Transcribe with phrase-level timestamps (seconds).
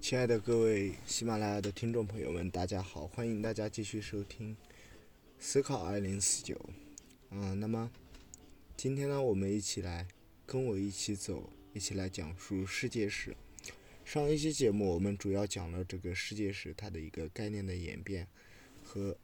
[0.00, 3.06] 亲爱的各位喜马拉雅的听众朋友们，大家好！
[3.08, 4.54] 欢迎大家继续收听
[5.40, 6.54] 《思考二零四九》。
[7.30, 7.90] 嗯，那么
[8.76, 10.06] 今天呢，我们一起来
[10.46, 13.34] 跟我一起走，一起来讲述世界史。
[14.04, 18.28] 上一期节目我们主要讲了这个世界史它的一个概念的演变
[18.84, 19.16] 和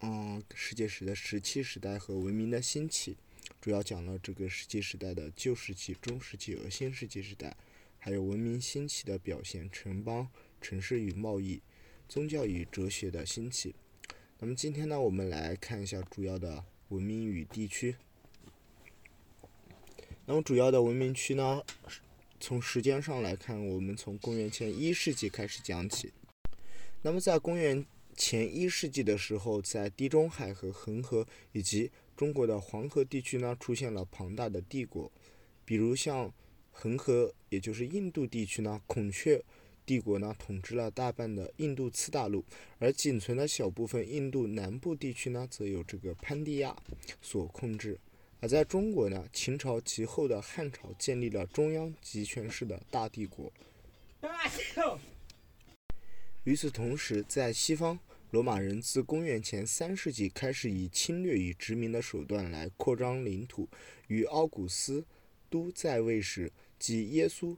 [0.00, 3.18] 嗯世界史的石器时代和文明的兴起，
[3.60, 7.54] 主要讲了这个石器时代的旧石器、中石器和新石器时代。
[8.04, 10.28] 还有文明兴起的表现，城邦、
[10.60, 11.62] 城市与贸易、
[12.08, 13.76] 宗教与哲学的兴起。
[14.40, 17.94] 那么今天呢，我们来看一下主要的文明与地区。
[20.26, 21.62] 那么主要的文明区呢，
[22.40, 26.12] 从时间上来看，我们从公元前一世纪开始讲起。
[27.02, 35.12] 那么在公元前一世纪的时候，在地中海和恒河以及中国的黄河地区呢，出现了庞大的帝国，
[35.64, 36.34] 比如像。
[36.72, 39.40] 恒河，也就是印度地区呢，孔雀
[39.86, 42.44] 帝国呢统治了大半的印度次大陆，
[42.78, 46.76] 而仅存的小部分印度南部地区呢，则由这个潘地亚
[47.20, 47.98] 所控制。
[48.40, 53.52] 而在中国呢，秦朝及后的汉朝建立了中央集权式的大帝国。
[56.42, 57.96] 与此同时，在西方，
[58.32, 63.68] 罗马人自公元前三世纪开始以侵略与殖民的手段来扩张领土，
[64.08, 65.04] 与奥古斯
[65.48, 66.50] 都在位时。
[66.82, 67.56] 即耶稣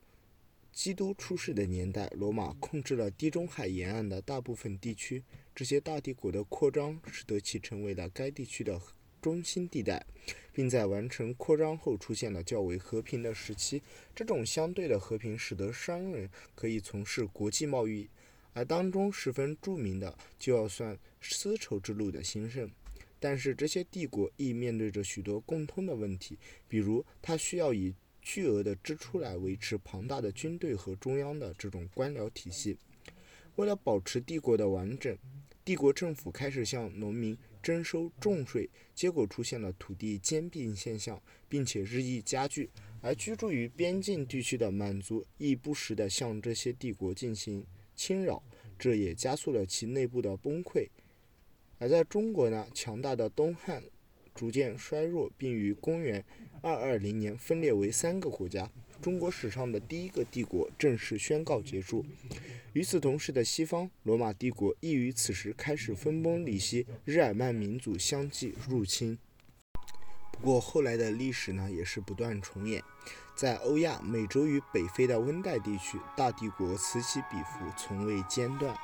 [0.71, 5.25] 基督出世的年代，罗马控制了地中海沿岸的大部分地区。
[5.55, 8.79] 这些大帝国的扩张，使得其成为了该地区的
[9.23, 10.05] 中心地带，
[10.53, 13.83] 并在完成扩张后出现了较为和平的时期。
[14.15, 18.07] 这种相对的和平，使得商人可以从事国际贸易，
[18.53, 22.71] 而当中十分著名的，就要算丝绸之路的兴盛。
[23.19, 26.37] 但是，这些帝国亦面对着许多共通的问题，
[26.69, 27.95] 比如，它需要以
[28.25, 32.77] 巨额的支出来维持庞大的军队和中央的这种官僚体系。
[33.57, 35.17] 为了保持帝国的完整，
[35.65, 42.69] 帝国政府开始向农民征收重税，结果出现了土地兼并现象，并且日益加剧。
[43.01, 48.43] 而居住于边境地区的满族亦不时地向这些帝国进行侵扰，
[48.79, 50.89] 这也加速了其内部的崩溃。
[51.79, 53.83] 而在中国呢，强大的东汉
[54.35, 56.25] 逐渐衰弱，并于公元。
[56.61, 58.71] 二二零年分裂为三个国家，
[59.03, 62.07] 中国史上的第一个帝国正式宣告结束。
[62.73, 69.19] 与此同时的西方，罗马帝国亦于此时开始分崩离析，日耳曼民族相继入侵。
[70.33, 72.83] 不过后来的历史呢，也是不断重演。
[73.37, 78.75] 在欧亚、美洲与北非的温带地区，大帝国此起彼伏，从未间断。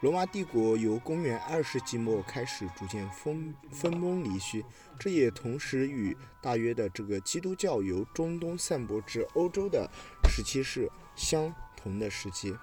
[0.00, 4.64] 罗马帝国由公元二世纪末开始逐渐分分崩离析，
[4.98, 9.90] 这也同时与大约的这个基督教由中东散播至欧洲的
[10.26, 12.56] 时期是相同的时期。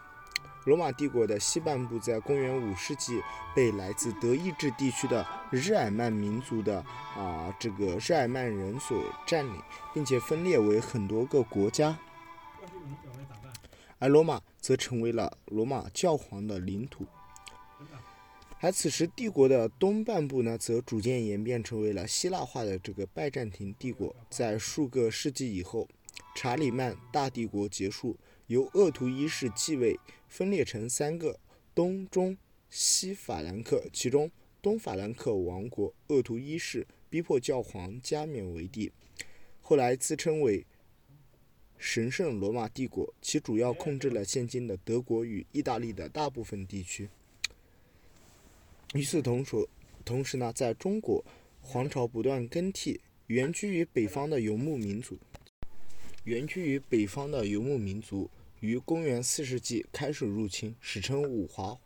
[0.65, 3.21] 罗马帝国的西半部在公元五世纪
[3.55, 6.79] 被来自德意志地区的日耳曼民族的
[7.15, 9.61] 啊这个日耳曼人所占领，
[9.93, 11.95] 并且分裂为很多个国家，
[13.99, 17.05] 而罗马则成为了罗马教皇的领土。
[18.67, 24.13] 而此时，帝国的东半部呢，则逐渐演变成为了希腊化的这个拜占庭帝国。
[24.29, 25.87] 在数个世纪以后，
[26.35, 28.17] 查理曼大帝国结束，
[28.47, 31.39] 由鄂图一世继位，分裂成三个
[31.73, 32.35] 东、中、
[32.69, 33.85] 西法兰克。
[33.93, 34.29] 其中，
[34.61, 38.91] 东法兰克王国鄂图一世逼迫教皇加冕为帝，
[39.61, 40.65] 后来自称为
[41.77, 47.07] 神圣罗马帝国，其主要控制了现今的德国与意大利的大部分地区。
[48.97, 49.55] 与此同时，
[50.03, 51.23] 同时呢，在中国，
[51.61, 55.15] 皇朝不断更替，原居于北方的游牧民族，
[56.23, 58.27] 原居于北方的游牧民族
[58.59, 61.77] 于公元四世纪开始入侵，史称五华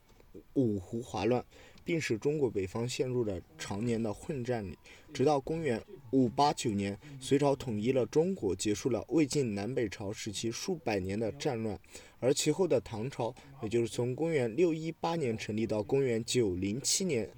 [0.54, 1.44] 五胡华乱，
[1.84, 4.78] 并使中国北方陷入了常年的混战里。
[5.14, 5.82] 直到公元
[6.12, 11.78] 五八九年，隋朝统一了中国，结束了魏晋南北朝时期数百年的战乱。
[12.20, 17.30] 而其后的唐朝，也就是从公元六一八年成立到公元九零七年，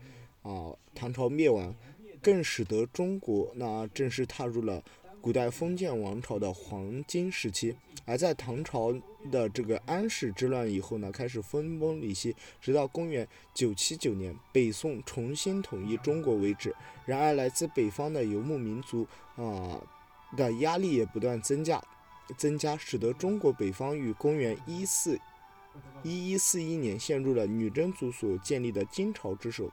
[0.41, 1.73] 啊，唐朝灭亡，
[2.21, 4.83] 更使得中国那正式踏入了
[5.23, 7.73] 古代封建王朝的黄金时期。
[8.05, 8.93] 而在唐朝
[9.31, 16.75] 的这个安史之乱以后呢，开始分崩离析，直到公元九七九年北宋重新统一中国为止。
[17.05, 19.81] 然而，来自北方的游牧民族啊
[20.35, 21.81] 的压力也不断增加。
[22.37, 25.17] 增加，使得中国北方于公元一四
[26.03, 29.71] 一一四一年陷入了女真族所建立的金朝之手。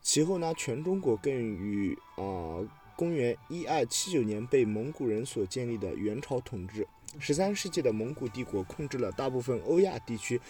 [0.00, 2.64] 其后呢，全中国更与啊。
[3.02, 6.86] 公元一二七九年被蒙古人所建立的元朝统治。
[7.18, 10.40] 十三世纪的蒙古帝国控制了大部分欧亚地区，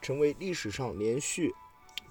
[0.00, 1.54] 成为历史上连续，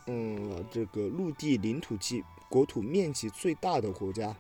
[0.06, 4.36] 嗯，这个陆地领土及国土面积最大的国家。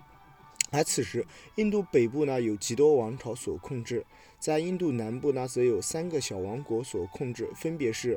[0.69, 1.25] 而此时，
[1.55, 4.05] 印度北部呢有极多王朝所控制，
[4.37, 8.13] 在印度南部呢则有三个小王国所控制，分别是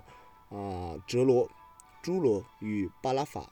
[0.51, 1.49] 啊哲罗、
[2.03, 3.51] 朱罗与巴拉法。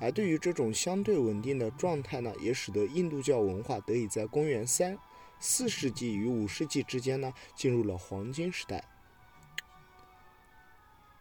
[0.00, 4.98] 而对于这种相对稳定的状态呢，也使得印度教文化得以在公元三
[5.40, 8.84] 四世纪与五世纪之间呢进入了黄金时代。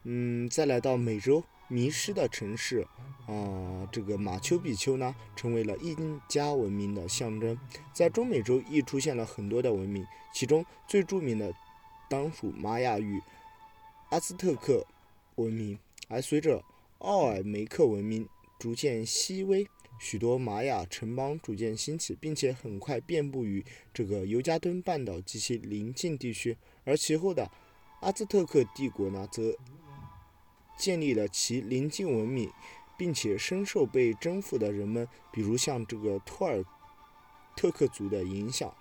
[0.04, 1.44] 嗯，再来到美洲。
[1.68, 2.86] 迷失的城市，
[3.26, 7.60] 啊，这个马丘比丘呢，成为了印加文明的象征。
[7.92, 11.52] 在中美洲亦出现了很多的文明，其中最著名的
[12.08, 13.20] 当属玛雅与
[14.12, 14.86] 阿兹特克
[15.38, 15.80] 文明。
[16.08, 16.64] 而随着
[17.00, 19.68] 奥尔梅克文明逐渐西微，
[20.00, 23.64] 许多玛雅城邦逐渐兴起，并且很快遍布于
[23.94, 26.58] 这个尤加敦半岛及其邻近地区。
[26.84, 27.52] 而其后的
[28.02, 29.56] 阿兹特克帝国呢，则
[30.78, 32.52] 建立了其邻近文明，
[32.98, 36.64] 并且深受被征服的人们，比如像这个托尔
[37.56, 38.74] 特克族的影响。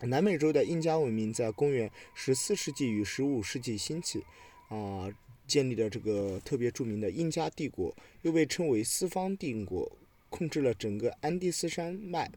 [0.00, 4.24] 南美洲的印加文明在公元十四世纪与十五世纪兴起，
[4.68, 5.08] 啊，
[5.46, 9.90] 建立了这个特别著名的印加帝国，又被称为四方帝国，
[10.30, 12.30] 控制了整个安第斯山脉，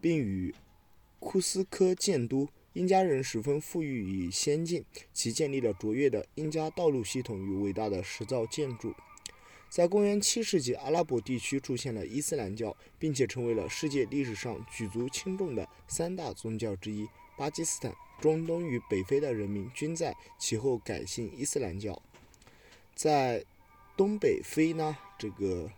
[0.00, 0.54] 并与
[1.18, 2.48] 库斯科建都。
[2.74, 8.94] 印加人十分富裕与先进，其建立了卓越的印加道路系统与伟大的石造建筑。
[9.68, 17.08] 在公元七世纪，阿拉伯地区出现了伊斯兰教，并且成为了世界历史上举足轻重的三大宗教之一。
[17.36, 22.00] 巴基斯坦、中东与北非的人民均在其后改信伊斯兰教。
[22.98, 23.44] 在
[23.96, 25.70] 东北非呢，这个。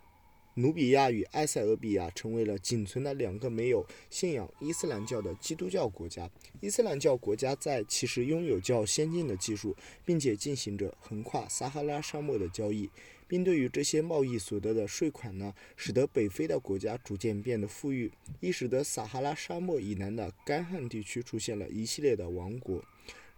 [0.55, 6.29] 努比亚与埃塞俄比亚成为了仅存的两个没有信仰伊斯兰教的基督教国家。
[6.59, 9.73] 伊斯兰教国家在其实拥有较先进的技术，
[10.03, 12.89] 并且进行着横跨撒哈拉沙漠的交易，
[13.29, 22.83] 并对于这些贸易所得的税款呢，使得北非的国家逐渐变得富裕，亦使得撒哈拉沙漠以南的干旱地区出现了一系列的王国。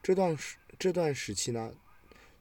[0.02, 1.72] 这段时这段时期呢？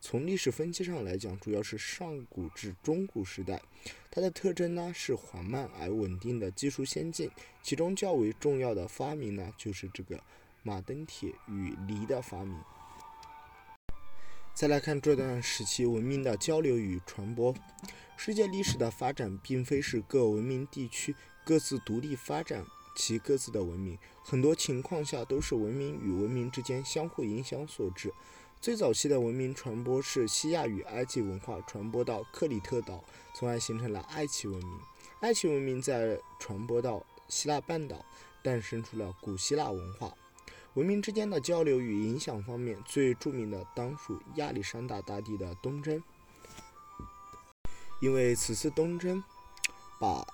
[0.05, 3.63] 从历史分期上来讲，主要是上古至中古时代。
[4.11, 7.31] 它的特征呢是缓慢而稳定的技术先进。
[7.63, 10.21] 其中较为重要的发明呢，就是这个
[10.65, 12.59] 马蹬铁与犁的发明。
[14.53, 17.55] 再来看这段时期文明的交流与传播。
[18.17, 21.15] 世界历史的发展并非是各文明地区
[21.45, 22.67] 各自独立发展
[22.97, 28.13] 其各自的文明，很多情况下都是文明与文明之间相互影响所致。
[28.62, 33.03] 最早期的文明传播是西亚与埃及文化传播到克里特岛，
[33.35, 34.79] 从而形成了埃及文明。
[35.23, 38.06] 埃及文明在传播到希腊半岛，
[38.41, 40.17] 诞生出了古希腊文化。
[40.75, 46.00] 文明之间的交流与影响方面，最著名的当属亚历山大大帝的东征，
[48.00, 49.20] 因为此次东征
[49.99, 50.25] 把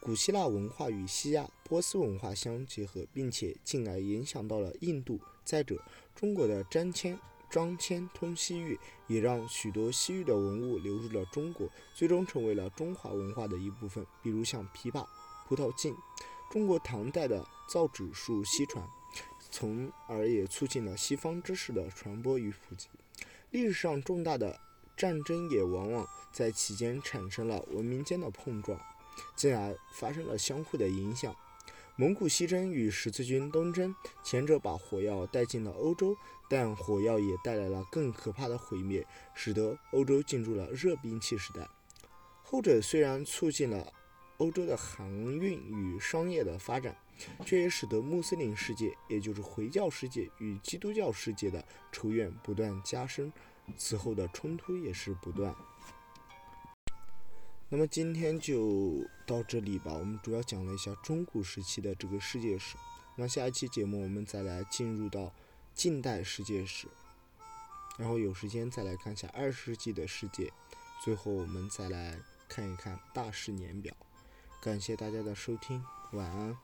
[0.00, 5.20] 古希腊文化与西亚、波斯文化相结合，并且进而影响到了印度。
[5.44, 5.84] 再者，
[6.14, 7.18] 中国的张骞。
[7.50, 14.04] 张骞通西域，也让许多西域的文物流入了中国，最终成为了中华文化的一部分。
[14.22, 15.06] 比如像琵琶、
[15.46, 15.94] 葡萄镜，
[16.50, 18.84] 中国唐代的造纸术西传，
[19.50, 22.88] 从而也促进了西方知识的传播与普及。
[23.50, 24.60] 历史上重大的
[24.96, 28.80] 战争也往往在其间产生了文明间的碰撞，
[29.36, 31.34] 进而发生了相互的影响。
[31.96, 36.16] 蒙古西征与十字军东征，前者把火药带进了欧洲，
[36.50, 41.68] 但火药也带来了更可怕的毁灭，使得欧洲进入了热兵器时代。
[42.42, 43.92] 后者虽然促进了
[44.38, 45.08] 欧洲的航
[45.38, 46.96] 运与商业的发展，
[47.46, 53.32] 却也使得穆斯林世界，也就是回教世界与基督教世界的仇怨不断加深，
[53.76, 55.54] 此后的冲突也是不断。
[57.74, 59.92] 那么今天就到这里吧。
[59.92, 62.76] 我们主要讲了一下中古时期的这个世界史。
[63.16, 65.32] 那下一期节目我们再来进入到
[65.74, 66.86] 近代世界史，
[67.98, 70.52] 然后有时间再来看一下二十世纪的世界。
[71.02, 72.16] 最后我们再来
[72.48, 73.92] 看一看大事年表。
[74.62, 76.56] 感谢大家的收听，晚安。